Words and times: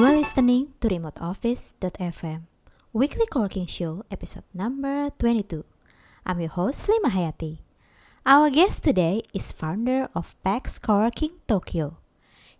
You 0.00 0.06
are 0.06 0.16
listening 0.16 0.72
to 0.80 0.88
remoteoffice.fm, 0.88 2.48
weekly 2.94 3.26
co-working 3.30 3.66
show, 3.66 4.02
episode 4.10 4.48
number 4.54 5.10
22. 5.18 5.62
I'm 6.24 6.40
your 6.40 6.48
host, 6.48 6.88
Lima 6.88 7.10
Hayati. 7.10 7.58
Our 8.24 8.48
guest 8.48 8.82
today 8.82 9.20
is 9.34 9.52
founder 9.52 10.08
of 10.14 10.32
PAX 10.42 10.78
Co-working 10.78 11.36
Tokyo. 11.46 11.98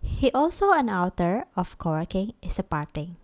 He 0.03 0.31
also 0.33 0.73
an 0.73 0.91
author 0.91 1.47
of 1.57 1.79
Co-working 1.79 2.35
is 2.43 2.59
a 2.59 2.63
Parting. 2.63 3.17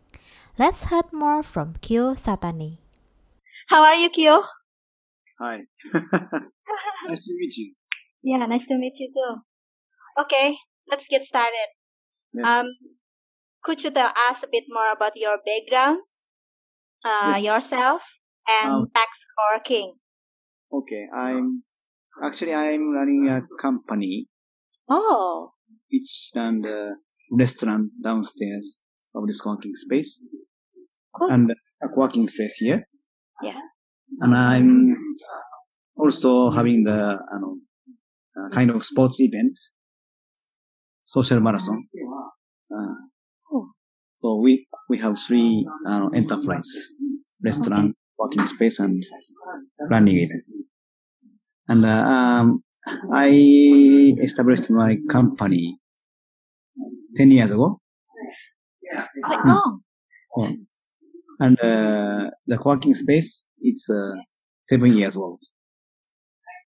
Let's 0.56 0.88
hear 0.88 1.04
more 1.12 1.42
from 1.42 1.76
Kyo 1.82 2.14
Satani. 2.14 2.78
How 3.68 3.84
are 3.84 3.96
you, 3.96 4.08
Kyo? 4.08 4.44
Hi. 5.38 5.68
nice 5.92 7.20
to 7.20 7.36
meet 7.36 7.54
you. 7.58 7.74
Yeah, 8.22 8.46
nice 8.46 8.64
to 8.64 8.78
meet 8.78 8.96
you 8.96 9.12
too. 9.12 9.42
Okay, 10.22 10.56
let's 10.88 11.04
get 11.06 11.26
started. 11.26 11.68
Yes. 12.32 12.48
Um, 12.48 12.95
could 13.66 13.82
you 13.82 13.90
tell 13.90 14.12
us 14.30 14.38
a 14.46 14.48
bit 14.50 14.64
more 14.70 14.90
about 14.96 15.14
your 15.18 15.36
background, 15.48 15.98
uh, 17.04 17.34
Yes. 17.34 17.42
yourself, 17.50 18.02
and 18.46 18.70
Um, 18.72 18.86
PAX 18.94 19.10
Co-working? 19.34 19.88
okay, 20.78 21.02
I'm 21.24 21.64
actually 22.22 22.54
I'm 22.54 22.84
running 22.98 23.26
a 23.28 23.38
company 23.64 24.14
Oh, 24.88 25.50
which 25.90 26.30
run 26.36 26.60
the 26.62 26.78
restaurant 27.42 27.90
downstairs 28.08 28.82
of 29.16 29.26
this 29.26 29.40
co-working 29.40 29.74
space 29.74 30.22
Cool. 31.16 31.30
and 31.32 31.50
a 31.82 31.88
co-working 31.88 32.28
space 32.28 32.54
here. 32.64 32.80
Yeah. 33.42 33.60
And 34.22 34.32
I'm 34.34 34.70
also 35.96 36.50
having 36.58 36.84
the 36.84 36.98
you 37.32 37.38
know, 37.42 37.54
uh, 38.38 38.48
kind 38.50 38.70
of 38.70 38.84
sports 38.84 39.18
event, 39.20 39.58
social 41.16 41.40
marathon. 41.40 41.88
Uh. 42.70 43.05
So 44.26 44.34
we 44.42 44.66
we 44.88 44.98
have 44.98 45.16
three 45.18 45.64
uh, 45.88 46.08
enterprise 46.12 46.94
restaurant, 47.44 47.94
working 48.18 48.44
space, 48.46 48.80
and 48.80 49.00
running 49.88 50.16
event. 50.16 50.42
And 51.68 51.86
uh, 51.86 51.88
um, 51.88 52.64
I 53.12 53.28
established 54.20 54.68
my 54.68 54.96
company 55.08 55.78
ten 57.16 57.30
years 57.30 57.52
ago, 57.52 57.80
quite 59.22 59.44
long. 59.44 59.80
Oh. 60.36 60.52
and 61.38 61.60
uh, 61.60 62.30
the 62.46 62.58
co-working 62.58 62.94
space 62.94 63.46
is 63.62 63.88
uh, 63.88 64.16
seven 64.64 64.96
years 64.96 65.16
old. 65.16 65.38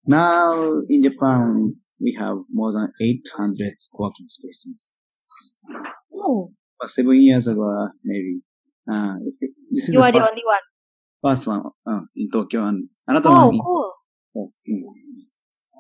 Now 0.04 0.82
in 0.90 1.02
Japan, 1.02 1.72
we 2.02 2.12
have 2.18 2.36
more 2.52 2.70
than 2.72 2.92
800 3.00 3.74
co-working 3.96 4.28
spaces. 4.28 4.92
Oh, 6.14 6.52
But 6.78 6.90
seven 6.90 7.20
years 7.20 7.46
ago, 7.46 7.64
uh, 7.68 7.88
maybe. 8.04 8.40
Uh, 8.90 9.14
this 9.72 9.88
is 9.88 9.94
you 9.94 10.00
the 10.00 10.06
are 10.06 10.12
the 10.12 10.18
first, 10.18 10.30
only 10.30 10.42
one. 10.44 10.64
first 11.24 11.46
one 11.46 11.62
uh, 11.90 12.00
in 12.14 12.30
Tokyo 12.30 12.64
and 12.64 12.88
another 13.08 13.30
Oh, 13.30 13.46
one 13.46 13.54
in 13.54 13.60
cool. 13.60 13.92
Oh, 14.36 14.52
mm. 14.68 14.82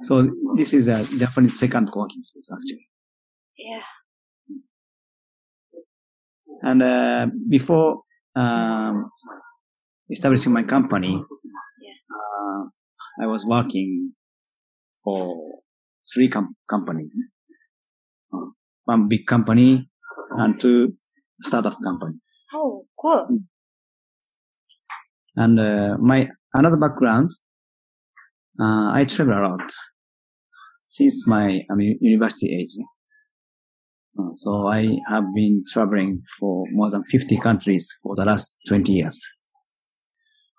So 0.02 0.28
this 0.56 0.74
is 0.74 0.88
a 0.88 1.04
Japanese 1.16 1.58
second 1.58 1.90
co-working 1.92 2.22
space 2.22 2.50
actually. 2.52 2.88
Yeah. 3.56 3.82
And 6.62 6.82
uh, 6.82 7.26
before 7.48 8.02
um, 8.34 9.10
establishing 10.10 10.52
my 10.52 10.64
company, 10.64 11.14
uh, 11.14 12.62
I 13.22 13.26
was 13.26 13.46
working 13.46 14.12
for 15.04 15.60
three 16.12 16.28
com- 16.28 16.56
companies. 16.68 17.16
Uh, 18.32 18.46
one 18.84 19.08
big 19.08 19.26
company 19.26 19.88
and 20.30 20.58
two 20.58 20.94
startup 21.42 21.76
companies. 21.82 22.42
Oh, 22.52 22.86
cool. 23.00 23.28
And 25.36 25.60
uh, 25.60 25.96
my 26.00 26.28
another 26.54 26.76
background, 26.78 27.30
uh, 28.60 28.90
I 28.92 29.04
travel 29.08 29.34
a 29.38 29.42
lot 29.48 29.72
since 30.86 31.26
my 31.26 31.60
I 31.70 31.74
mean, 31.74 31.98
university 32.00 32.56
age. 32.58 32.76
Uh, 34.18 34.30
so 34.34 34.66
I 34.66 34.96
have 35.08 35.24
been 35.34 35.62
traveling 35.70 36.22
for 36.38 36.64
more 36.72 36.90
than 36.90 37.04
50 37.04 37.36
countries 37.38 37.92
for 38.02 38.14
the 38.16 38.24
last 38.24 38.58
20 38.66 38.92
years. 38.92 39.20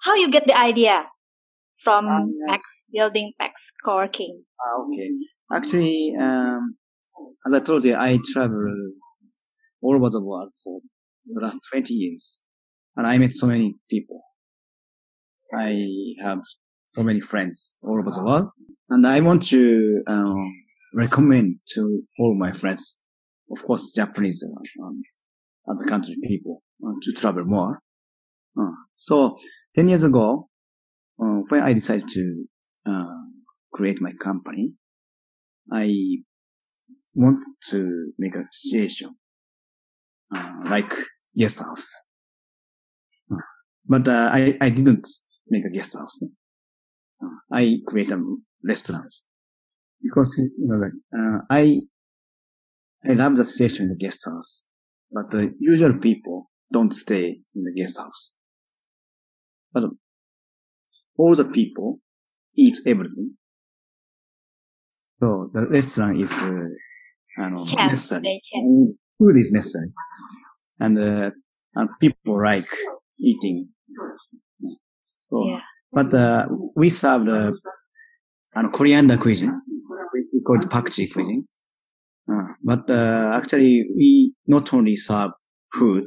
How 0.04 0.14
you 0.16 0.30
get 0.30 0.46
the 0.46 0.56
idea 0.58 1.08
from 1.84 2.06
Ah, 2.08 2.20
yes. 2.24 2.50
PAX 2.50 2.64
building 2.94 3.34
PAX 3.40 3.72
Co-working? 3.84 4.44
okay. 4.94 5.10
Actually, 5.52 6.14
um, 6.22 6.76
as 7.48 7.54
I 7.54 7.60
told 7.60 7.84
you, 7.84 7.96
I 7.96 8.20
travel 8.32 8.92
all 9.82 9.96
over 9.96 10.10
the 10.10 10.24
world 10.24 10.52
for 10.64 10.82
the 11.26 11.42
last 11.42 11.60
20 11.72 11.94
years. 11.94 12.44
And 12.96 13.06
I 13.06 13.18
met 13.18 13.34
so 13.34 13.48
many 13.48 13.76
people. 13.90 14.22
I 15.54 15.84
have 16.22 16.42
so 16.90 17.04
many 17.04 17.20
friends 17.20 17.80
all 17.84 18.00
over 18.00 18.12
the 18.12 18.24
world. 18.24 18.50
And 18.90 19.06
I 19.06 19.20
want 19.22 19.44
to 19.48 20.02
um, 20.08 20.54
recommend 20.94 21.60
to 21.74 22.04
all 22.20 22.36
my 22.38 22.52
friends, 22.52 23.04
of 23.52 23.64
course, 23.64 23.94
Japanese 23.94 24.44
and 24.44 24.66
um, 24.84 25.02
other 25.70 25.86
country 25.86 26.16
people, 26.24 26.64
uh, 26.86 26.94
to 27.02 27.12
travel 27.12 27.44
more. 27.46 27.82
Uh, 28.60 28.72
so 28.98 29.38
10 29.76 29.90
years 29.90 30.04
ago, 30.04 30.50
uh, 31.22 31.42
when 31.50 31.62
I 31.62 31.74
decided 31.74 32.08
to 32.10 32.46
uh, 32.86 33.06
create 33.74 34.02
my 34.02 34.14
company, 34.14 34.74
I 35.72 35.94
want 37.14 37.44
to 37.70 38.14
make 38.18 38.36
a 38.36 38.46
situation 38.52 39.10
uh, 39.10 39.27
like 40.70 40.94
guest 41.36 41.60
house. 41.60 41.92
Uh, 43.32 43.38
But 43.86 44.08
uh, 44.08 44.30
I, 44.34 44.58
I 44.60 44.70
didn't 44.70 45.08
make 45.50 45.66
a 45.66 45.70
guest 45.70 45.94
house. 45.98 46.20
Uh, 47.24 47.28
I 47.52 47.80
create 47.88 48.12
a 48.12 48.22
restaurant 48.64 49.14
because 50.02 50.38
you 50.38 50.68
know 50.68 50.76
like, 50.76 50.92
uh, 51.18 51.40
I 51.50 51.82
I 53.06 53.14
love 53.14 53.36
the 53.38 53.46
situation 53.46 53.84
in 53.84 53.90
the 53.90 53.96
guest 53.96 54.26
house, 54.26 54.68
but 55.12 55.32
the 55.32 55.56
usual 55.60 55.98
people 56.00 56.52
don't 56.72 56.94
stay 56.94 57.40
in 57.56 57.64
the 57.64 57.74
guest 57.74 57.98
house. 57.98 58.36
But 59.74 59.84
all 61.18 61.36
the 61.36 61.46
people 61.46 62.00
eat 62.56 62.78
everything. 62.86 63.38
So 65.20 65.50
the 65.54 65.66
restaurant 65.68 66.22
is 66.22 66.34
uh, 66.42 66.52
I 67.40 67.50
don't 67.50 67.54
know, 67.54 67.64
necessary. 67.88 68.42
Food 69.20 69.38
is 69.38 69.52
necessary, 69.52 69.92
and 70.80 71.00
uh, 71.00 71.32
and 71.76 71.90
people 72.00 72.42
like 72.44 72.68
eating. 73.20 73.70
So, 75.16 75.44
Yeah. 75.48 75.60
but 75.92 76.14
uh, 76.14 76.48
we 76.76 76.90
serve 76.90 77.26
the 77.26 77.58
uh, 78.56 78.70
coriander 78.70 79.18
cuisine. 79.18 79.54
We, 80.14 80.42
call 80.46 80.60
it 80.60 80.70
pakchi 80.70 81.12
cuisine. 81.12 81.46
Uh, 82.32 82.48
but 82.64 82.90
uh, 82.90 83.32
actually, 83.34 83.86
we 83.96 84.34
not 84.46 84.74
only 84.74 84.96
serve 84.96 85.32
food, 85.74 86.06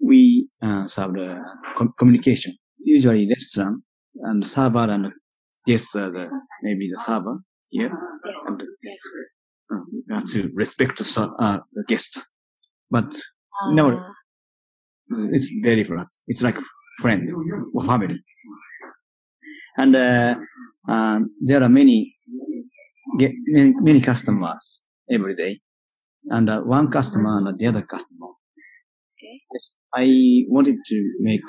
we 0.00 0.48
uh, 0.62 0.86
serve 0.86 1.14
the 1.14 1.42
com- 1.74 1.94
communication. 1.98 2.54
Usually, 2.78 3.26
restaurant 3.28 3.82
and 4.22 4.46
server 4.46 4.86
and 4.90 5.12
guests 5.66 5.96
are 5.96 6.10
the 6.10 6.30
maybe 6.62 6.90
the 6.94 7.00
server 7.02 7.38
here, 7.70 7.90
and 8.46 8.62
uh, 10.12 10.22
to 10.32 10.50
respect 10.54 10.98
the, 10.98 11.34
uh, 11.38 11.58
the 11.72 11.84
guests. 11.86 12.24
But 12.90 13.14
No. 13.72 13.98
Ah, 13.98 14.12
it's 15.32 15.48
very 15.62 15.84
flat. 15.84 16.08
It's 16.26 16.42
like 16.42 16.56
friend 17.00 17.28
or 17.74 17.84
family. 17.84 18.22
And 19.76 19.96
uh, 19.96 20.34
um, 20.88 21.30
there 21.40 21.62
are 21.62 21.68
many, 21.68 22.16
get 23.18 23.32
many, 23.46 23.74
many 23.80 24.00
customers 24.00 24.84
every 25.10 25.34
day, 25.34 25.60
and 26.26 26.48
uh, 26.48 26.60
one 26.60 26.90
customer 26.90 27.36
and 27.38 27.56
the 27.58 27.66
other 27.66 27.82
customer. 27.82 28.28
Okay. 29.12 29.40
I 29.94 30.44
wanted 30.48 30.76
to 30.86 31.12
make 31.20 31.42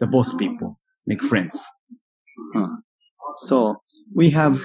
the 0.00 0.06
both 0.06 0.36
people 0.38 0.78
make 1.06 1.22
friends. 1.22 1.64
Uh, 2.56 2.68
so 3.38 3.76
we 4.14 4.30
have 4.30 4.62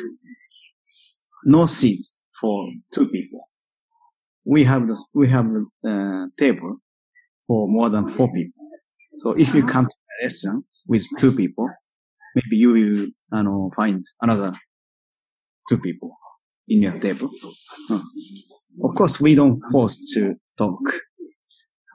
no 1.46 1.66
seats 1.66 2.19
for 2.40 2.68
two 2.94 3.08
people. 3.10 3.40
We 4.46 4.64
have 4.64 4.88
the 4.88 4.98
we 5.14 5.30
have 5.30 5.46
the 5.56 5.66
uh, 5.88 6.26
table 6.44 6.78
for 7.48 7.68
more 7.68 7.90
than 7.90 8.08
four 8.08 8.30
people. 8.32 8.64
So 9.18 9.32
if 9.34 9.54
you 9.54 9.66
come 9.66 9.86
to 9.86 9.96
a 10.22 10.26
restaurant 10.26 10.66
with 10.88 11.06
two 11.18 11.34
people, 11.36 11.68
maybe 12.36 12.56
you 12.58 12.70
will 12.72 13.08
find 13.76 14.04
another 14.22 14.54
two 15.70 15.78
people 15.78 16.16
in 16.68 16.82
your 16.84 16.94
table. 17.00 17.30
Uh, 17.90 18.02
Of 18.84 18.96
course, 18.96 19.20
we 19.20 19.36
don't 19.36 19.60
force 19.72 19.98
to 20.14 20.36
talk, 20.58 20.80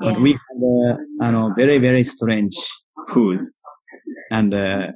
but 0.01 0.15
Yeah. 0.15 0.23
we 0.23 0.33
have 0.33 1.33
know, 1.33 1.53
very, 1.57 1.79
very 1.79 2.05
strange 2.05 2.57
food 3.09 3.41
and 4.31 4.53
uh, 4.53 4.89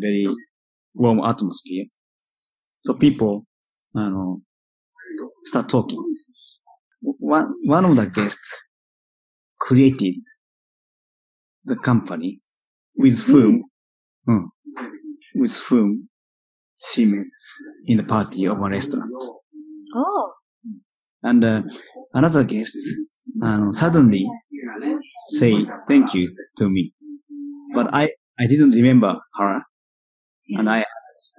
very 0.00 0.26
warm 0.94 1.20
atmosphere. 1.20 1.86
So 2.80 2.94
people 2.94 3.46
you 3.94 4.10
know, 4.10 4.42
start 5.44 5.68
talking. 5.68 6.02
One, 7.00 7.54
one 7.64 7.84
of 7.84 7.96
the 7.96 8.06
guests 8.06 8.62
created 9.58 10.16
the 11.64 11.76
company 11.76 12.40
with 12.96 13.22
whom, 13.24 13.64
mm, 14.28 14.44
with 15.34 15.56
whom 15.68 16.08
she 16.80 17.04
met 17.04 17.26
in 17.86 17.96
the 17.96 18.02
party 18.04 18.46
of 18.46 18.58
a 18.58 18.68
restaurant. 18.68 19.12
Oh. 19.94 20.32
And 21.22 21.44
uh, 21.44 21.62
another 22.14 22.44
guest 22.44 22.76
um, 23.42 23.72
suddenly 23.72 24.28
say 25.32 25.64
thank 25.88 26.14
you 26.14 26.34
to 26.58 26.70
me. 26.70 26.92
But 27.74 27.92
I, 27.92 28.10
I 28.38 28.46
didn't 28.46 28.70
remember 28.70 29.18
her. 29.34 29.62
And 30.50 30.70
I 30.70 30.78
asked, 30.78 31.34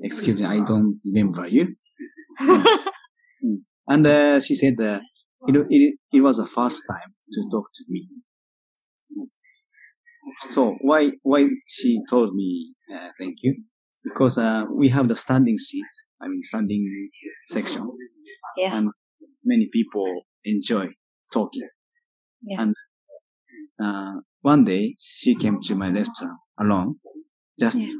excuse 0.00 0.38
me, 0.38 0.44
I 0.44 0.60
don't 0.60 1.00
remember 1.04 1.46
you. 1.46 1.74
and 3.86 4.06
uh, 4.06 4.40
she 4.40 4.54
said 4.54 4.74
uh, 4.80 5.00
it, 5.46 5.66
it, 5.70 5.94
it 6.12 6.20
was 6.20 6.38
the 6.38 6.46
first 6.46 6.82
time 6.90 7.14
to 7.32 7.48
talk 7.50 7.66
to 7.74 7.84
me. 7.88 8.08
So 10.50 10.76
why, 10.80 11.12
why 11.22 11.46
she 11.66 12.00
told 12.08 12.34
me 12.34 12.74
uh, 12.94 13.08
thank 13.18 13.36
you? 13.42 13.62
Because 14.02 14.38
uh, 14.38 14.62
we 14.70 14.88
have 14.88 15.08
the 15.08 15.16
standing 15.16 15.56
seat, 15.58 15.86
I 16.20 16.28
mean 16.28 16.42
standing 16.42 16.84
section. 17.46 17.90
Yeah. 18.56 18.76
And 18.76 18.90
many 19.44 19.68
people 19.72 20.22
enjoy 20.44 20.88
talking. 21.32 21.68
Yeah. 22.42 22.62
And 22.62 22.74
uh, 23.82 24.20
one 24.42 24.64
day 24.64 24.94
she 24.98 25.34
came 25.34 25.60
to 25.62 25.74
my 25.74 25.90
restaurant 25.90 26.38
alone, 26.58 26.96
just 27.58 27.78
Yeah. 27.78 27.92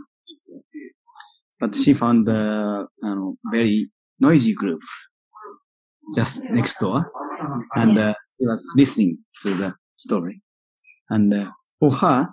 but 1.58 1.74
she 1.74 1.94
found 1.94 2.28
a 2.28 2.86
uh, 3.02 3.30
very 3.50 3.90
noisy 4.20 4.54
group 4.54 4.80
just 6.14 6.50
next 6.50 6.78
door, 6.78 7.10
and 7.74 7.98
uh, 7.98 8.14
she 8.38 8.46
was 8.46 8.72
listening 8.76 9.18
to 9.42 9.54
the 9.54 9.74
story. 9.96 10.42
And 11.10 11.32
uh, 11.34 11.50
for 11.78 11.92
her, 11.92 12.28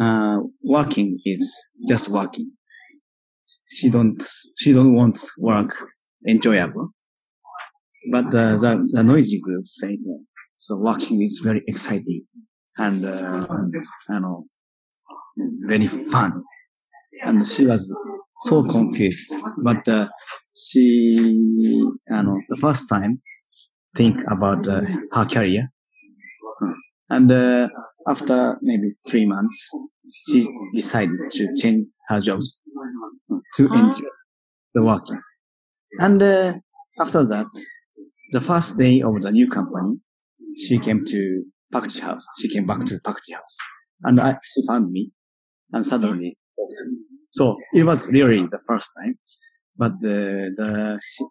uh, 0.00 0.38
working 0.62 1.18
is 1.24 1.54
just 1.88 2.08
working. 2.08 2.52
She 3.66 3.90
don't 3.90 4.22
she 4.58 4.72
don't 4.72 4.94
want 4.94 5.18
work 5.38 5.76
enjoyable. 6.26 6.90
But 8.10 8.26
uh, 8.26 8.56
the, 8.56 8.86
the 8.90 9.02
noisy 9.02 9.40
group 9.40 9.66
said, 9.66 9.98
uh, 10.06 10.22
so 10.56 10.76
working 10.76 11.22
is 11.22 11.40
very 11.42 11.62
exciting 11.66 12.24
and, 12.76 13.04
uh, 13.04 13.46
you 14.10 14.20
know, 14.20 14.44
very 15.66 15.86
fun. 15.86 16.42
And 17.22 17.46
she 17.46 17.64
was 17.64 17.96
so 18.40 18.62
confused. 18.64 19.34
But 19.62 19.88
uh, 19.88 20.08
she, 20.54 20.80
you 20.80 21.98
know, 22.08 22.38
the 22.48 22.56
first 22.56 22.88
time 22.88 23.20
think 23.96 24.20
about 24.30 24.66
uh, 24.68 24.82
her 25.12 25.24
career. 25.24 25.70
And 27.08 27.30
uh, 27.30 27.68
after 28.08 28.56
maybe 28.62 28.94
three 29.08 29.26
months, 29.26 29.70
she 30.26 30.48
decided 30.74 31.30
to 31.30 31.48
change 31.60 31.86
her 32.08 32.20
jobs 32.20 32.58
to 33.56 33.66
enjoy 33.66 34.08
the 34.74 34.82
working. 34.82 35.20
And 36.00 36.22
uh, 36.22 36.54
after 37.00 37.24
that, 37.26 37.46
the 38.32 38.40
first 38.40 38.78
day 38.78 39.00
of 39.00 39.20
the 39.22 39.30
new 39.30 39.48
company, 39.48 40.00
she 40.56 40.78
came 40.78 41.04
to 41.04 41.44
Pakji 41.72 42.00
house. 42.00 42.26
She 42.40 42.48
came 42.48 42.66
back 42.66 42.84
to 42.84 42.96
Pakji 42.96 43.34
house. 43.34 43.56
And 44.02 44.20
I, 44.20 44.38
she 44.42 44.66
found 44.66 44.90
me 44.90 45.12
and 45.72 45.86
suddenly 45.86 46.36
talked 46.56 46.74
to 46.78 46.90
me. 46.90 46.98
So 47.34 47.56
it 47.72 47.82
was 47.82 48.12
really 48.12 48.46
the 48.46 48.60
first 48.68 48.90
time. 49.02 49.18
But 49.76 49.92
the, 50.00 50.52
the, 50.56 51.00
she, 51.02 51.24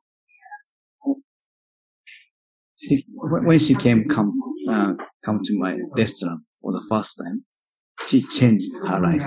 she, 2.77 3.05
when 3.21 3.57
she 3.59 3.73
came, 3.73 4.09
come, 4.09 4.33
uh, 4.69 4.93
come 5.23 5.39
to 5.43 5.57
my 5.57 5.77
restaurant 5.97 6.41
for 6.61 6.73
the 6.73 6.85
first 6.89 7.17
time, 7.17 7.45
she 8.05 8.21
changed 8.21 8.71
her 8.85 8.99
life. 8.99 9.25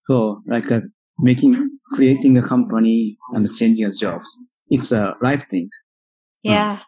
So 0.00 0.42
like 0.48 0.72
uh, 0.72 0.80
making, 1.20 1.78
creating 1.92 2.36
a 2.38 2.42
company 2.42 3.16
and 3.32 3.48
changing 3.54 3.92
jobs, 3.96 4.28
it's 4.68 4.90
a 4.90 5.14
life 5.22 5.48
thing. 5.48 5.68
Yeah. 6.42 6.80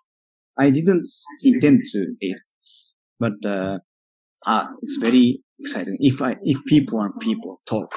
I 0.59 0.71
didn't 0.71 1.07
intend 1.45 1.83
to 1.93 2.07
it, 2.19 2.41
but 3.21 3.35
uh, 3.47 3.79
ah, 4.45 4.71
it's 4.83 4.97
very 4.97 5.45
exciting. 5.61 5.97
If 6.01 6.21
I 6.21 6.35
if 6.43 6.65
people 6.65 7.01
and 7.01 7.13
people 7.21 7.61
talk, 7.65 7.95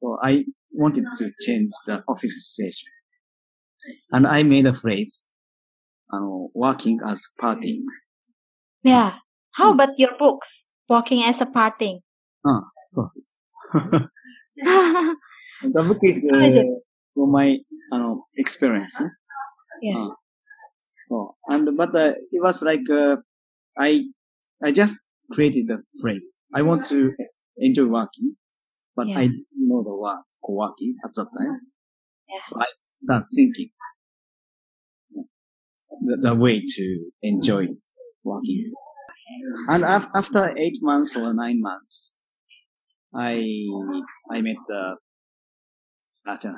so 0.00 0.18
I 0.22 0.44
wanted 0.72 1.04
to 1.18 1.30
change 1.46 1.70
the 1.86 2.02
office 2.08 2.48
situation, 2.48 2.88
and 4.12 4.26
I 4.26 4.42
made 4.42 4.66
a 4.66 4.74
phrase, 4.74 5.28
uh, 6.12 6.18
working 6.54 7.00
as 7.04 7.22
partying. 7.40 7.82
Yeah. 8.82 9.18
How 9.52 9.72
about 9.72 9.98
your 9.98 10.16
books? 10.18 10.66
Working 10.88 11.22
as 11.24 11.40
a 11.40 11.46
parting. 11.46 12.00
So, 12.88 13.04
so. 13.06 13.20
the 14.56 15.82
book 15.84 15.98
is 16.02 16.26
uh, 16.32 16.62
from 17.14 17.30
my 17.32 17.58
uh, 17.92 18.14
experience. 18.36 18.96
eh? 19.00 19.04
Yeah. 19.82 19.96
Uh, 19.98 20.08
so 21.08 21.36
and 21.48 21.76
but 21.76 21.94
uh, 21.94 22.12
it 22.32 22.42
was 22.42 22.62
like 22.62 22.88
uh, 22.90 23.16
I 23.78 24.04
I 24.64 24.72
just 24.72 24.96
created 25.32 25.68
the 25.68 25.82
phrase. 26.00 26.34
I 26.54 26.62
want 26.62 26.84
to 26.86 27.12
enjoy 27.58 27.86
working, 27.86 28.36
but 29.00 29.08
Yeah. 29.08 29.18
I 29.22 29.26
didn't 29.28 29.46
know 29.70 29.82
the 29.82 29.96
word 29.96 30.20
co-working 30.44 30.92
at 31.06 31.12
that 31.16 31.28
time. 31.38 31.56
Yeah. 32.28 32.42
So 32.48 32.56
I 32.60 32.66
start 33.04 33.24
thinking 33.34 33.70
the, 36.02 36.16
the 36.26 36.34
way 36.34 36.56
to 36.76 36.84
enjoy 37.22 37.64
working. 38.22 38.62
And 39.72 39.84
af- 39.84 40.10
after 40.14 40.42
eight 40.64 40.78
months 40.82 41.16
or 41.16 41.32
nine 41.32 41.60
months, 41.68 41.96
I 43.14 43.32
I 44.34 44.40
met 44.42 44.62
uh, 44.80 44.94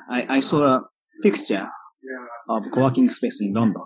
I 0.09 0.19
I 0.37 0.39
saw 0.41 0.59
a 0.75 0.81
picture 1.21 1.65
of 2.49 2.63
co-working 2.73 3.09
space 3.09 3.39
in 3.41 3.53
London. 3.53 3.81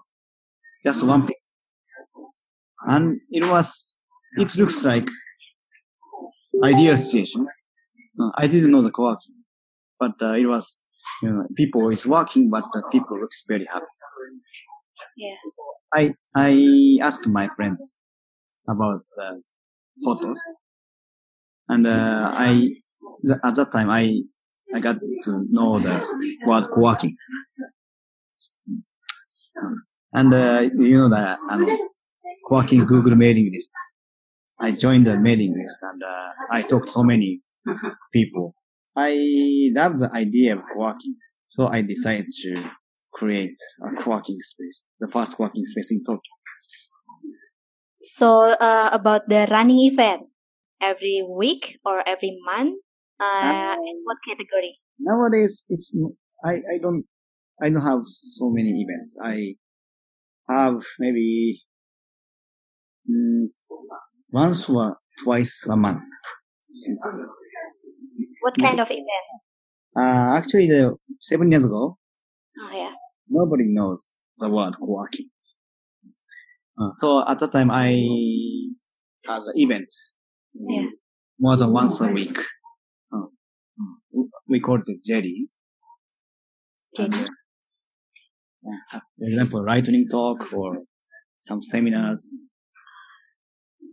Just 0.83 1.03
one 1.03 1.21
picture. 1.27 1.35
And 2.87 3.17
it 3.29 3.43
was, 3.47 3.99
it 4.37 4.55
looks 4.55 4.83
like 4.85 5.07
ideal 6.63 6.97
situation. 6.97 7.47
Uh, 8.19 8.31
I 8.35 8.47
didn't 8.47 8.71
know 8.71 8.81
the 8.81 8.91
co-working, 8.91 9.35
but 9.99 10.13
uh, 10.21 10.33
it 10.33 10.45
was, 10.45 10.85
you 11.21 11.29
know, 11.29 11.47
people 11.55 11.89
is 11.89 12.07
working, 12.07 12.49
but 12.49 12.63
uh, 12.75 12.81
people 12.91 13.19
looks 13.19 13.43
very 13.47 13.65
happy. 13.65 13.85
Yeah. 15.15 15.35
I, 15.93 16.13
I 16.35 16.97
asked 17.01 17.27
my 17.27 17.47
friends 17.49 17.97
about 18.67 19.01
the 19.15 19.41
photos 20.03 20.39
and, 21.69 21.85
uh, 21.85 22.31
I, 22.33 22.69
the, 23.21 23.39
at 23.43 23.55
that 23.55 23.71
time, 23.71 23.89
I, 23.89 24.21
I 24.73 24.79
got 24.79 24.97
to 25.23 25.43
know 25.51 25.77
the 25.77 26.03
word 26.45 26.65
co-working. 26.73 27.15
And, 30.13 30.33
uh, 30.33 30.61
you 30.75 30.97
know 30.97 31.09
that, 31.09 31.37
um, 31.51 31.65
co-working 32.47 32.85
Google 32.85 33.15
mailing 33.15 33.51
list. 33.53 33.71
I 34.59 34.71
joined 34.71 35.05
the 35.05 35.17
mailing 35.17 35.55
list 35.55 35.83
and, 35.83 36.01
uh, 36.01 36.31
I 36.49 36.63
talked 36.63 36.89
so 36.89 37.03
many 37.03 37.41
people. 38.13 38.55
I 38.95 39.13
love 39.75 39.97
the 39.99 40.09
idea 40.13 40.55
of 40.55 40.61
co-working. 40.73 41.15
So 41.45 41.67
I 41.67 41.81
decided 41.81 42.27
to 42.43 42.63
create 43.13 43.55
a 43.81 44.01
co-working 44.01 44.37
space, 44.41 44.85
the 44.99 45.07
first 45.07 45.37
co-working 45.37 45.65
space 45.65 45.91
in 45.91 46.03
Tokyo. 46.03 46.33
So 48.03 48.51
uh, 48.53 48.89
about 48.91 49.27
the 49.27 49.47
running 49.49 49.79
event, 49.91 50.27
every 50.81 51.23
week 51.27 51.79
or 51.85 52.03
every 52.07 52.37
month, 52.45 52.79
uh, 53.19 53.75
Um, 53.75 53.79
in 53.81 53.95
what 54.05 54.17
category? 54.27 54.79
Nowadays, 54.99 55.65
it's, 55.69 55.93
n- 55.95 56.15
I, 56.43 56.61
I 56.61 56.77
don't, 56.81 57.05
I 57.61 57.69
don't 57.69 57.83
have 57.85 58.05
so 58.05 58.49
many 58.49 58.85
events. 58.85 59.17
I 59.23 59.55
have 60.49 60.83
maybe 60.99 61.61
mm, 63.09 63.47
once 64.31 64.69
or 64.69 64.97
twice 65.23 65.65
a 65.69 65.75
month. 65.75 66.03
What 68.41 68.57
kind 68.57 68.79
of 68.79 68.89
event? 68.89 69.27
Uh, 69.95 70.37
actually, 70.37 70.67
the 70.67 70.95
seven 71.19 71.51
years 71.51 71.65
ago, 71.65 71.97
Oh 72.59 72.71
yeah. 72.73 72.93
nobody 73.27 73.65
knows 73.67 74.21
the 74.37 74.49
word 74.49 74.75
co-working. 74.79 75.29
Uh, 76.79 76.91
so 76.93 77.23
at 77.27 77.39
that 77.39 77.51
time, 77.51 77.71
I 77.71 77.87
had 79.25 79.41
an 79.43 79.53
event 79.55 79.87
Yeah. 80.53 80.87
more 81.39 81.55
than 81.57 81.71
once 81.73 81.99
a 82.01 82.07
week. 82.11 82.37
Uh, 83.11 83.25
we 84.47 84.59
called 84.59 84.83
it 84.87 85.03
Jelly. 85.03 85.49
Jelly. 86.95 87.25
uh, 88.93 88.99
for 89.17 89.25
example, 89.25 89.65
lightning 89.65 90.05
talk 90.09 90.53
or 90.53 90.83
some 91.39 91.61
seminars. 91.63 92.33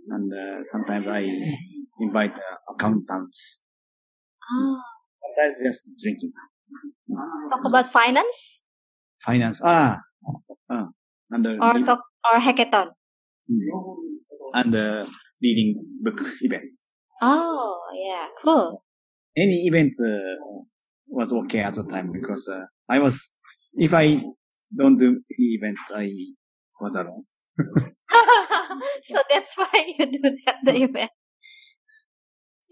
And 0.08 0.30
uh, 0.32 0.64
sometimes 0.64 1.06
I 1.06 1.24
invite 2.00 2.38
uh, 2.38 2.72
accountants. 2.74 3.62
Oh, 4.52 4.80
Sometimes 5.22 5.56
just 5.64 5.94
drinking. 6.00 6.32
talk 7.50 7.64
about 7.64 7.90
finance 7.90 8.60
Finance. 9.24 9.60
Ah. 9.64 10.00
And, 11.30 11.46
uh, 11.46 11.56
or 11.60 11.80
talk 11.84 12.00
or 12.32 12.40
hackathon. 12.40 12.92
Mm. 13.50 13.96
and 14.54 14.74
uh, 14.74 15.04
reading 15.42 15.82
book 16.00 16.20
events. 16.42 16.92
Oh, 17.20 17.80
yeah, 17.94 18.28
cool. 18.42 18.82
Any 19.36 19.66
event 19.66 19.94
uh, 20.00 20.62
was 21.08 21.32
okay 21.32 21.60
at 21.60 21.74
the 21.74 21.84
time 21.84 22.12
because 22.12 22.48
uh, 22.48 22.64
I 22.88 22.98
was, 23.00 23.36
if 23.74 23.92
I 23.92 24.22
don't 24.76 24.96
do 24.96 25.08
any 25.08 25.58
event, 25.58 25.78
I 25.94 26.12
was 26.80 26.94
alone. 26.94 27.24
so 29.04 29.18
that's 29.30 29.52
why 29.56 29.94
you 29.98 30.06
do 30.06 30.36
that 30.46 30.56
the 30.64 30.82
event. 30.82 31.10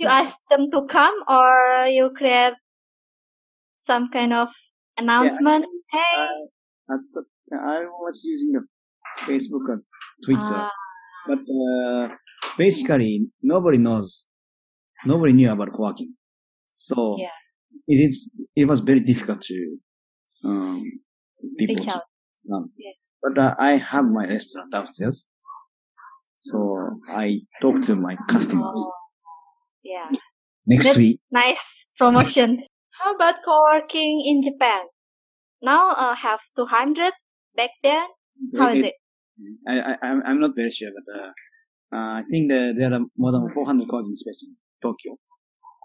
You 0.03 0.09
ask 0.09 0.37
them 0.51 0.71
to 0.73 0.83
come, 0.87 1.15
or 1.29 1.87
you 1.87 2.11
create 2.11 2.55
some 3.81 4.11
kind 4.11 4.33
of 4.33 4.49
announcement. 4.99 5.65
hey, 5.91 6.17
I, 6.91 6.95
at 6.95 7.01
the, 7.13 7.23
I 7.55 7.87
was 7.87 8.23
using 8.25 8.53
the 8.53 8.63
Facebook 9.27 9.67
and 9.73 9.83
Twitter, 10.25 10.61
Ah, 10.67 10.71
but 11.27 11.39
uh, 11.39 12.09
basically 12.59 13.27
nobody 13.43 13.79
knows, 13.79 14.27
nobody 15.05 15.33
knew 15.33 15.51
about 15.53 15.73
co-working. 15.73 16.15
So 16.73 17.17
Yeah. 17.19 17.37
it 17.87 17.99
is, 18.07 18.31
it 18.57 18.67
was 18.67 18.81
very 18.81 19.01
difficult 19.01 19.43
to 19.43 19.77
um, 20.45 20.83
people. 21.59 21.77
reach 21.77 21.89
out. 21.89 22.03
Um, 22.53 22.73
Yeah. 22.77 22.93
But 23.23 23.39
uh, 23.39 23.55
I 23.57 23.73
have 23.77 24.07
my 24.07 24.27
restaurant 24.27 24.73
downstairs, 24.73 25.27
so 26.41 26.99
I 27.09 27.43
talk 27.61 27.81
to 27.83 27.95
my 27.95 28.17
customers 28.29 28.81
Oh, 28.85 28.93
yeah, 29.83 30.09
next 30.67 30.85
That's- 30.85 30.97
week. 30.97 31.21
nice 31.31 31.87
promotion. 31.99 32.63
How 33.01 33.15
about 33.15 33.37
co-working 33.45 34.23
in 34.25 34.43
Japan? 34.43 34.85
Now 35.63 35.93
uh, 35.93 36.15
have 36.15 36.41
200 36.57 37.13
back 37.57 37.71
then. 37.83 38.05
How 38.59 38.71
is 38.71 38.85
it? 38.85 38.95
I, 39.67 39.81
I, 39.81 39.93
I'm- 40.03 40.23
I'm 40.25 40.41
not 40.41 40.53
very 40.55 40.71
sure, 40.71 40.91
but 40.95 41.07
uh, 41.21 41.31
uh, 41.97 42.13
I 42.21 42.23
think 42.31 42.51
the, 42.51 42.75
there 42.77 42.93
are 42.93 43.01
more 43.17 43.33
than 43.33 43.49
400 43.51 43.89
co-working 43.89 44.15
spaces 44.15 44.49
in 44.51 44.57
Tokyo, 44.81 45.17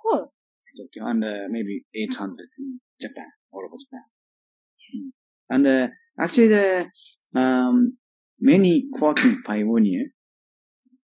Cool. 0.03 0.31
Tokyo, 0.77 1.09
and 1.09 1.23
uh, 1.23 1.47
maybe 1.49 1.85
800 1.95 2.37
in 2.59 2.79
Japan, 3.01 3.29
all 3.51 3.63
over 3.65 3.75
Japan. 3.83 4.03
Mm. 4.95 5.09
And 5.49 5.67
uh, 5.67 5.87
actually, 6.19 6.47
the 6.49 6.87
um, 7.35 7.97
many 8.39 8.85
co-working 8.99 9.41
pioneer 9.45 10.07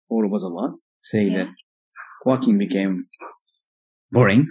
all 0.09 0.25
over 0.27 0.39
the 0.39 0.53
world 0.53 0.79
say 1.01 1.25
Yeah. 1.25 1.39
that 1.45 1.51
co-working 2.23 2.59
became 2.59 3.07
boring 4.11 4.47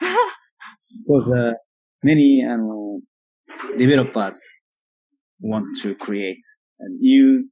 because 0.00 1.30
uh, 1.30 1.52
many 2.02 2.44
um, 2.48 3.02
developers 3.76 4.40
want 5.40 5.66
to 5.82 5.94
create 5.94 6.42
a 6.80 6.88
new 6.98 7.48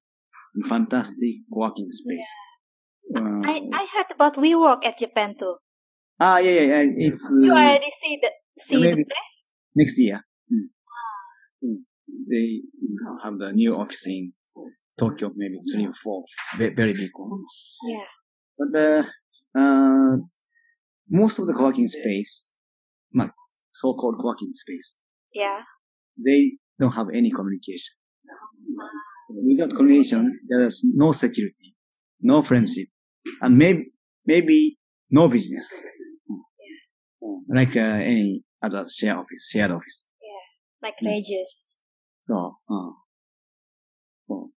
fantastic 0.68 1.34
co-working 1.52 1.88
space. 1.90 2.28
Uh, 3.16 3.40
I, 3.44 3.60
I 3.72 3.86
heard 3.94 4.06
about 4.14 4.34
WeWork 4.36 4.84
at 4.84 4.98
Japan 4.98 5.34
too. 5.38 5.56
ah, 6.20 6.38
yeah, 6.38 6.50
yeah, 6.50 6.64
yeah. 6.82 6.92
It's 7.08 7.30
You 7.30 7.52
uh, 7.52 7.56
already 7.56 7.90
see 8.02 8.18
the 8.20 8.30
see 8.60 8.82
the 8.82 8.92
place? 8.96 9.34
next 9.74 9.98
year. 9.98 10.24
Mm. 10.52 10.68
Mm. 11.64 11.76
They 12.30 12.60
have 13.22 13.38
the 13.38 13.52
new 13.52 13.76
office 13.76 14.06
in 14.06 14.32
Tokyo, 14.98 15.30
maybe 15.36 15.58
three 15.72 15.86
or 15.86 15.94
four. 15.94 16.24
Very 16.56 16.92
big 16.92 17.10
one. 17.14 17.44
Yeah. 17.88 18.08
But 18.58 18.80
uh, 18.80 19.02
uh, 19.58 20.16
most 21.10 21.38
of 21.38 21.46
the 21.46 21.54
co-working 21.54 21.88
space, 21.88 22.56
ma- 23.12 23.28
so-called 23.72 24.16
co-working 24.20 24.52
space, 24.52 24.98
Yeah. 25.34 25.60
they 26.26 26.40
don't 26.78 26.94
have 26.94 27.08
any 27.20 27.30
communication. 27.30 27.94
Without 29.48 29.70
communication, 29.76 30.22
there 30.48 30.62
is 30.62 30.76
no 30.94 31.12
security, 31.12 31.74
no 32.20 32.42
friendship, 32.42 32.88
and 33.42 33.58
maybe 33.58 33.92
maybe 34.26 34.78
no 35.10 35.28
business. 35.28 35.66
Like 37.48 37.76
uh, 37.76 37.80
any 38.14 38.42
other 38.62 38.86
share 38.88 39.18
office, 39.18 39.48
shared 39.50 39.70
office. 39.72 40.08
Yeah, 40.22 40.88
Like 40.88 40.96
Mm. 41.02 41.44
So, 42.26 42.34
uh, 42.70 42.90
so 44.26 44.50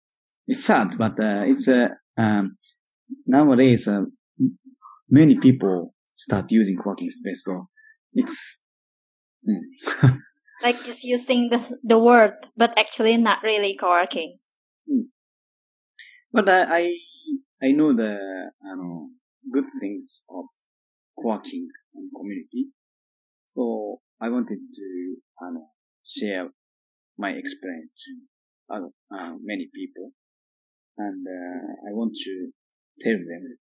it's 0.46 0.64
sad, 0.64 0.98
but 0.98 1.18
uh, 1.20 1.44
it's 1.46 1.68
uh, 1.68 1.88
um, 2.16 2.56
nowadays 3.26 3.86
uh, 3.88 4.02
many 5.10 5.36
people 5.36 5.94
start 6.16 6.50
using 6.50 6.76
co-working 6.76 7.10
space. 7.10 7.44
So 7.44 7.68
it's 8.12 8.60
mm. 9.46 10.18
Like 10.62 10.76
just 10.84 11.04
using 11.04 11.48
the 11.48 11.60
the 11.82 11.98
word, 11.98 12.34
but 12.54 12.76
actually 12.76 13.16
not 13.16 13.42
really 13.42 13.74
co-working. 13.76 14.38
But 16.32 16.48
uh, 16.48 16.66
I 16.68 17.00
I 17.62 17.72
know 17.72 17.94
the 17.96 18.18
um, 18.68 19.16
good 19.50 19.64
things 19.80 20.24
of 20.28 20.44
co-working 21.16 21.68
and 21.94 22.10
community. 22.14 22.68
So 23.48 24.00
I 24.20 24.28
wanted 24.28 24.60
to 24.60 25.16
um, 25.42 25.64
share 26.04 26.50
my 27.16 27.30
experience 27.30 28.04
to 28.04 28.74
other, 28.74 28.90
uh, 29.10 29.34
many 29.42 29.68
people, 29.74 30.12
and 30.98 31.26
uh, 31.26 31.88
I 31.88 31.92
want 31.96 32.14
to 32.14 32.50
tell 33.00 33.16
them 33.16 33.56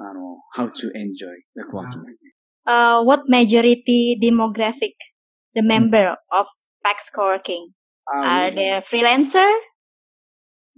uh, 0.00 0.34
how 0.54 0.66
to 0.68 0.90
enjoy 0.94 1.36
the 1.54 1.64
co-working 1.64 2.04
space. 2.06 2.32
Uh, 2.66 3.02
what 3.02 3.28
majority 3.28 4.18
demographic 4.22 4.94
the 5.54 5.62
member 5.62 6.16
of 6.32 6.46
PAX 6.84 7.10
co-working? 7.10 7.72
Are 8.12 8.50
they 8.50 8.80
freelancer? 8.90 9.50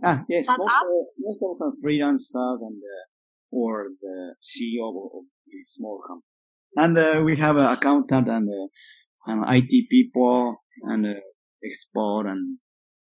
Ah, 0.04 0.25
yes, 0.28 0.44
Start 0.44 0.60
most 0.60 0.76
of, 0.76 1.06
most 1.18 1.40
of 1.42 1.56
some 1.56 1.72
freelancers 1.84 2.58
and 2.62 2.80
uh, 2.80 3.06
or 3.50 3.88
the 4.00 4.34
CEO 4.40 4.88
of, 4.88 5.25
the 5.46 5.62
small 5.62 6.00
company. 6.06 6.22
And 6.76 6.98
uh, 6.98 7.22
we 7.25 7.37
have 7.37 7.56
an 7.56 7.64
accountant 7.64 8.28
and 8.28 8.48
uh, 8.48 9.30
um, 9.30 9.44
IT 9.48 9.88
people 9.90 10.56
and 10.82 11.06
uh, 11.06 11.20
export 11.64 12.26
and 12.26 12.58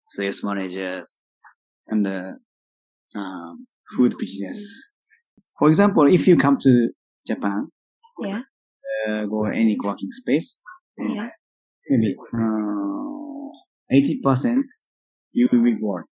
sales 0.08 0.42
managers 0.42 1.18
and 1.86 2.06
uh, 2.06 2.32
um, 3.14 3.56
food 3.94 4.16
business. 4.18 4.91
For 5.62 5.68
example, 5.68 6.12
if 6.12 6.26
you 6.26 6.36
come 6.36 6.56
to 6.58 6.90
Japan, 7.24 7.68
Yeah. 8.18 8.40
uh, 9.06 9.26
go 9.26 9.44
any 9.46 9.76
working 9.80 10.10
space, 10.10 10.60
Yeah. 10.98 11.30
maybe 11.88 12.16
uh, 12.34 13.48
eighty 13.96 14.20
percent 14.20 14.66
you 15.30 15.48
will 15.52 15.62
be 15.62 15.74
bored. 15.74 16.06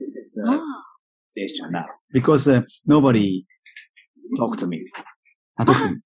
This 0.00 0.16
is 0.16 0.28
uh, 0.44 0.56
Oh. 0.58 0.82
situation 1.30 1.70
now 1.70 1.86
because 2.10 2.48
uh, 2.48 2.62
nobody 2.84 3.46
talk 4.36 4.56
to 4.56 4.66
me. 4.66 4.78
I 5.56 5.64
talked 5.64 5.82
to 5.82 5.90
me. 5.94 6.00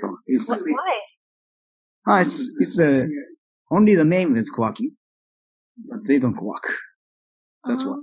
So 0.00 0.16
it's, 0.26 0.48
Why? 0.48 0.98
ah, 2.06 2.20
it's, 2.22 2.36
it's 2.58 2.78
uh, 2.78 3.04
only 3.70 3.94
the 3.96 4.06
name 4.16 4.34
is 4.34 4.48
co-working, 4.48 4.92
but 5.90 6.06
they 6.06 6.18
don't 6.18 6.40
work. 6.40 6.66
That's 7.68 7.84
Oh. 7.84 7.90
what. 7.90 8.00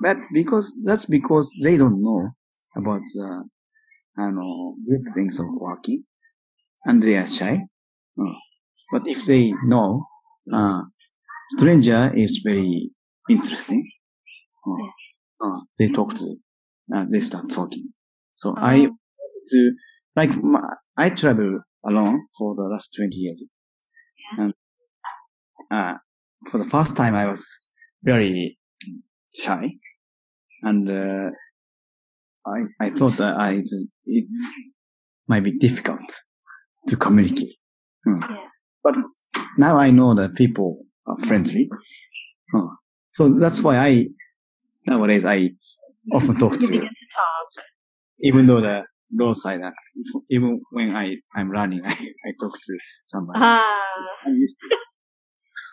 But 0.00 0.18
because, 0.32 0.74
that's 0.84 1.06
because 1.06 1.52
they 1.62 1.76
don't 1.76 2.02
know 2.02 2.30
about 2.76 3.02
the, 3.14 3.44
I 4.18 4.30
know, 4.30 4.76
good 4.88 5.04
things 5.14 5.38
of 5.40 5.46
co-working 5.46 6.04
and 6.84 7.02
they 7.02 7.16
are 7.16 7.26
shy. 7.26 7.60
Uh, 8.20 8.32
But 8.92 9.06
if 9.06 9.24
they 9.26 9.52
know, 9.64 10.06
uh, 10.52 10.82
stranger 11.50 12.12
is 12.14 12.40
very 12.44 12.90
interesting. 13.28 13.90
Uh, 14.66 15.46
uh, 15.46 15.60
they 15.78 15.88
talk 15.88 16.14
to, 16.14 16.36
uh, 16.94 17.04
they 17.10 17.20
start 17.20 17.50
talking. 17.50 17.92
So 18.34 18.54
I 18.56 18.76
Oh. 18.86 18.96
wanted 19.18 19.44
to, 19.54 19.72
like, 20.16 20.42
my, 20.42 20.62
I 20.96 21.10
travel 21.10 21.60
alone 21.84 22.26
for 22.36 22.54
the 22.54 22.62
last 22.72 22.94
20 22.96 23.16
years. 23.18 23.48
And, 24.38 24.54
uh, 25.70 25.94
for 26.50 26.58
the 26.58 26.64
first 26.64 26.96
time 26.96 27.14
I 27.14 27.26
was 27.26 27.46
very 28.02 28.58
shy. 29.34 29.74
And, 30.62 30.88
uh, 30.90 31.30
I, 32.46 32.62
I 32.80 32.90
thought 32.90 33.16
that 33.18 33.36
I, 33.36 33.62
it 34.06 34.24
might 35.28 35.44
be 35.44 35.52
difficult 35.58 36.22
to 36.88 36.96
communicate. 36.96 37.56
Hmm. 38.04 38.20
Yeah. 38.22 38.36
But 38.82 38.96
now 39.58 39.76
I 39.76 39.90
know 39.90 40.14
that 40.14 40.34
people 40.34 40.86
are 41.06 41.18
friendly. 41.18 41.68
So 43.12 43.28
that's 43.38 43.60
why 43.62 43.76
I, 43.76 44.06
nowadays 44.86 45.24
I 45.24 45.50
often 46.12 46.36
talk 46.38 46.52
You 46.54 46.58
to, 46.60 46.66
begin 46.68 46.80
to 46.88 47.06
talk. 47.14 47.64
even 48.20 48.46
though 48.46 48.60
the 48.60 48.84
roadside, 49.14 49.60
uh, 49.62 49.72
even 50.30 50.60
when 50.70 50.94
I, 50.96 51.16
I'm 51.34 51.50
running, 51.50 51.82
I, 51.84 51.90
I 51.92 52.32
talk 52.40 52.54
to 52.54 52.78
somebody. 53.06 53.40
Ah, 53.42 53.78
I'm 54.24 54.34
used 54.36 54.56
to 54.60 54.66
it. 54.70 54.78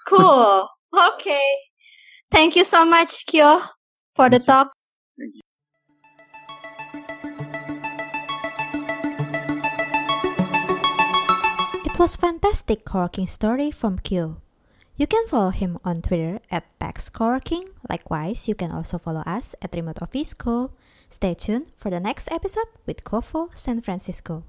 cool. 0.07 0.67
Okay. 1.15 1.47
Thank 2.31 2.55
you 2.55 2.65
so 2.65 2.83
much, 2.85 3.25
Kyo, 3.27 3.61
for 4.15 4.29
the 4.29 4.39
talk. 4.39 4.71
It 11.95 11.99
was 11.99 12.17
fantastic 12.17 12.83
co-working 12.83 13.25
story 13.25 13.71
from 13.71 13.99
Kyo. 13.99 14.41
You 14.97 15.07
can 15.07 15.25
follow 15.29 15.51
him 15.51 15.79
on 15.85 16.01
Twitter 16.01 16.41
at 16.51 16.67
PaxCoworking. 16.77 17.69
Likewise, 17.89 18.49
you 18.49 18.53
can 18.53 18.69
also 18.69 18.97
follow 18.97 19.21
us 19.21 19.55
at 19.61 19.73
Remote 19.73 20.01
Office 20.01 20.33
Co. 20.33 20.71
Stay 21.09 21.33
tuned 21.35 21.71
for 21.77 21.89
the 21.89 22.01
next 22.01 22.29
episode 22.29 22.67
with 22.85 23.05
Covo 23.05 23.47
San 23.55 23.79
Francisco. 23.79 24.43